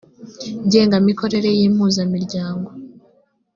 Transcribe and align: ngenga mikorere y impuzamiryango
ngenga 0.65 0.97
mikorere 1.07 1.49
y 1.59 1.61
impuzamiryango 1.67 2.69